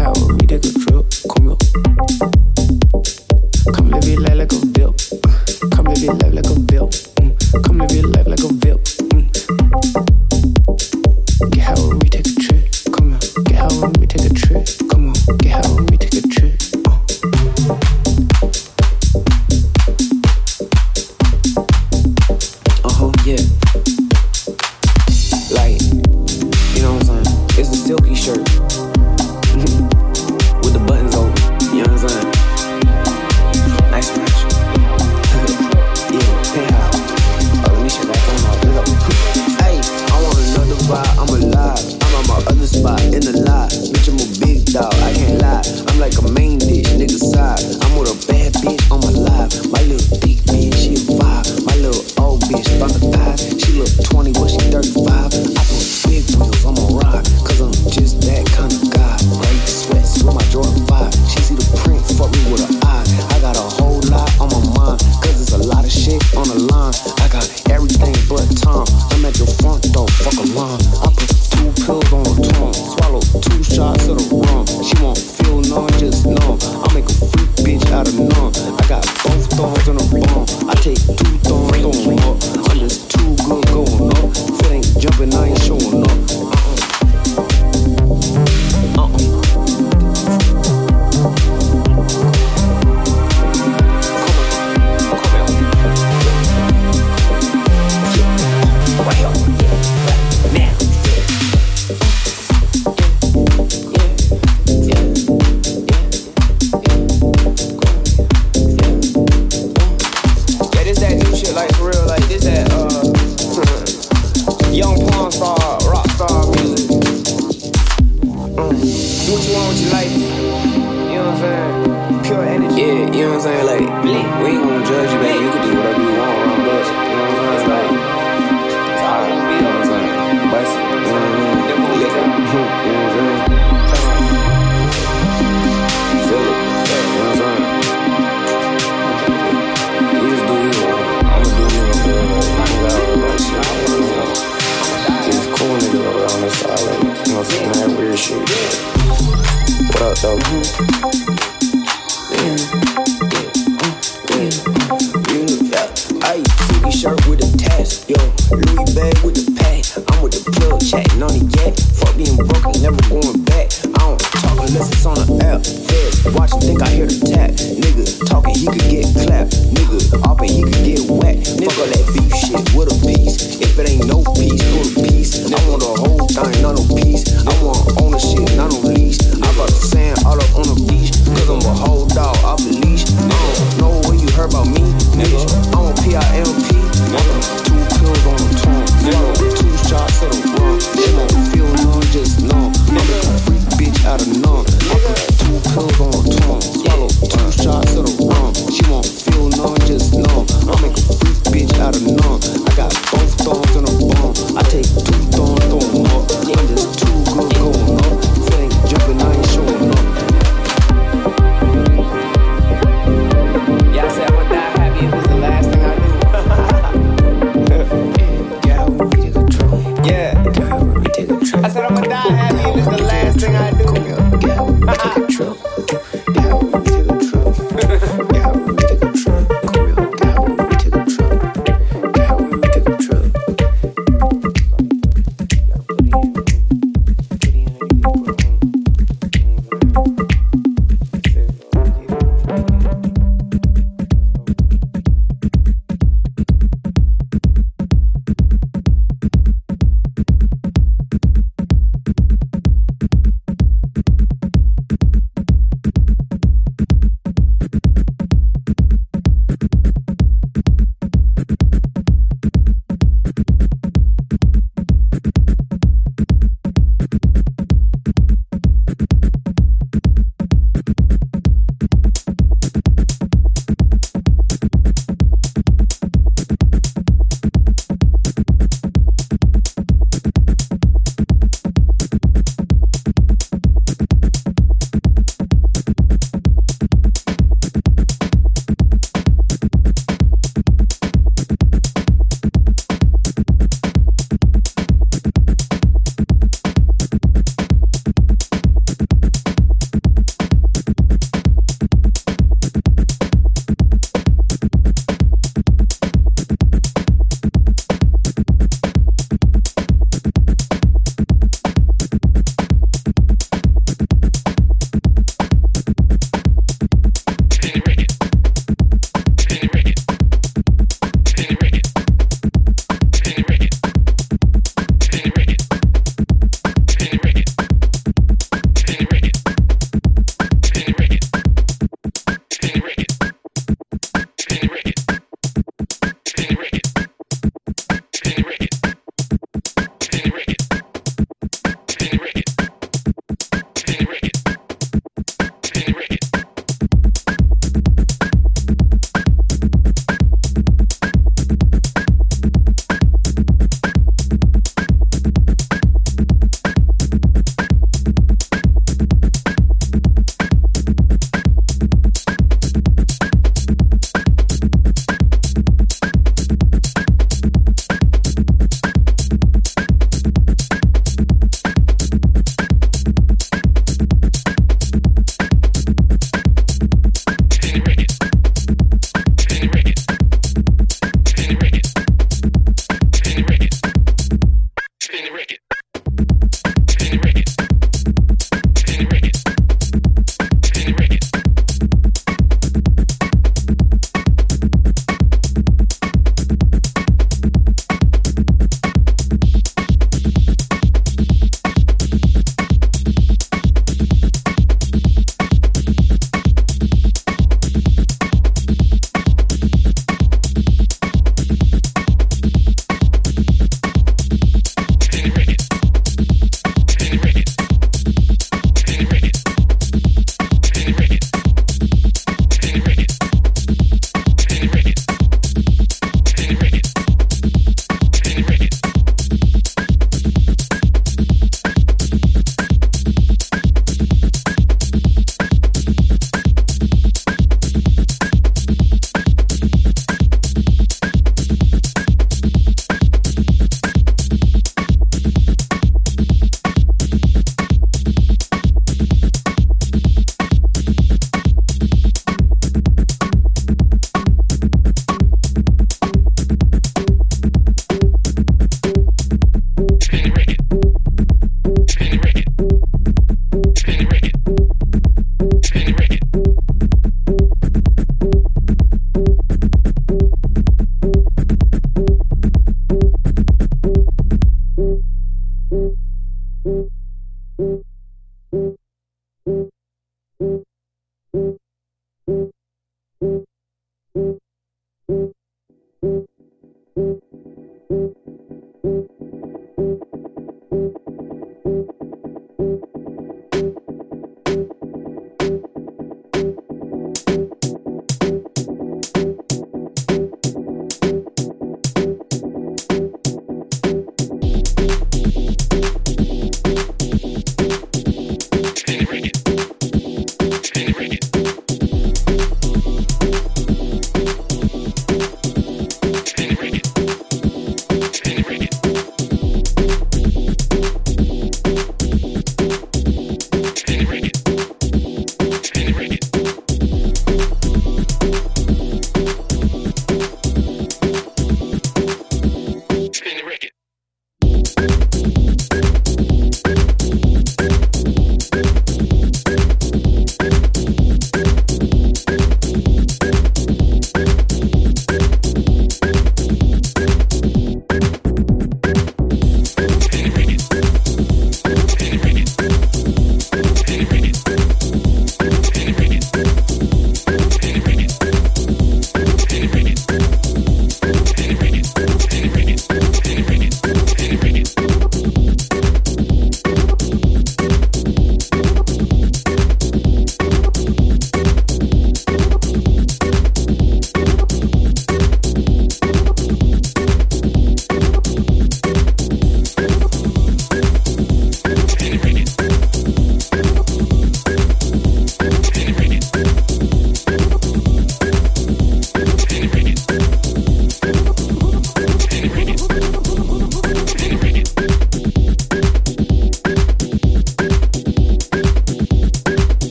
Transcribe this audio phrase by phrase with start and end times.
[0.00, 0.39] Pills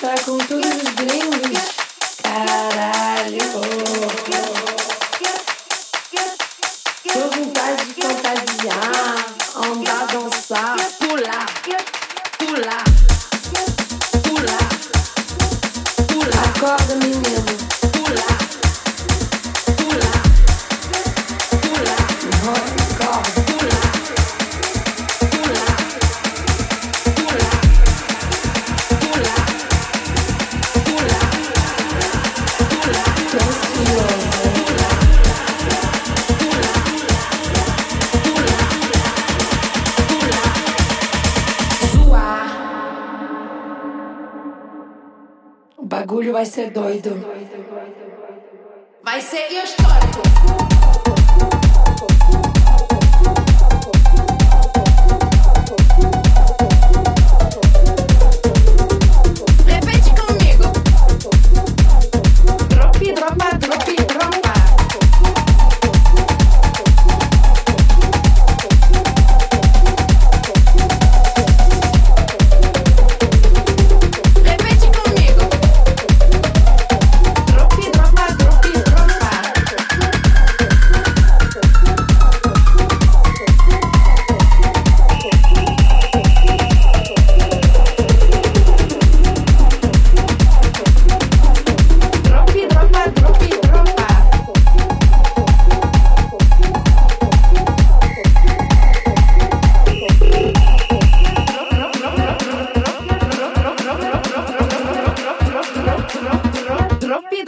[0.00, 1.73] Tá com todos os gringos.
[46.44, 47.33] vai ser doido.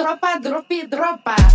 [0.06, 1.45] Tropa, dropi, dropa.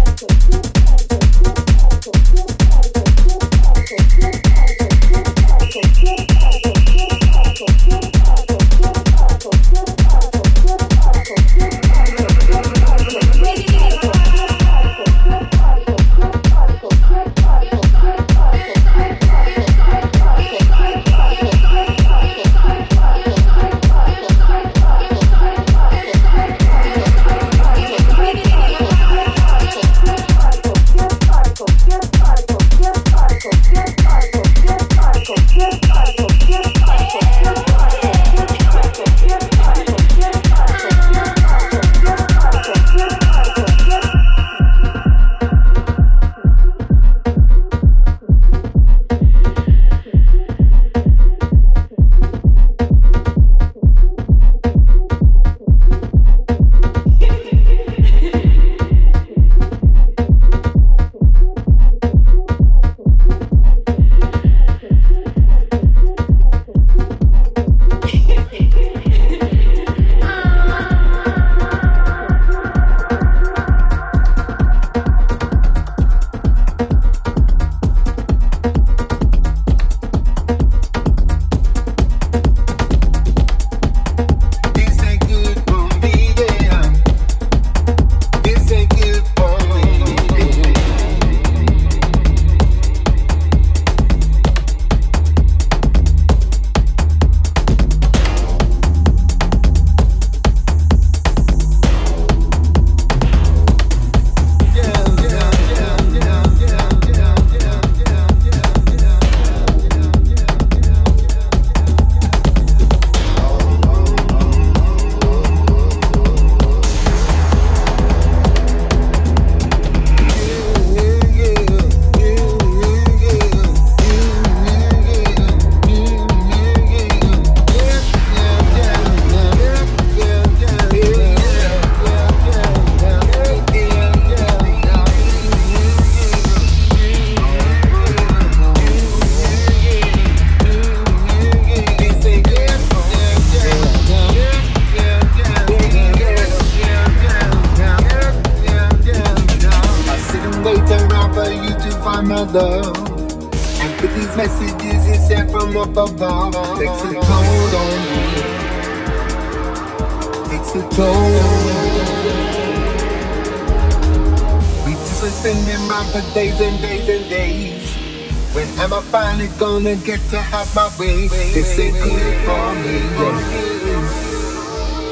[169.62, 171.28] gonna get to have my way.
[171.28, 172.98] This ain't good for me.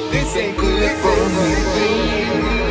[0.09, 2.68] This ain't good for me.